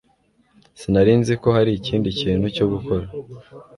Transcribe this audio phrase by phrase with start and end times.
[0.79, 3.05] Sinari nzi ko hari ikindi kintu cyo gukora